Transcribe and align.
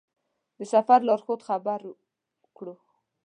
د 0.57 0.59
سفر 0.73 0.99
لارښود 1.07 1.41
خبر 1.47 1.79
کړو. 2.57 2.75